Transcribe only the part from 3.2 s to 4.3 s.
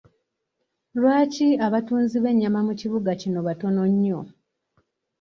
kino batono nnyo?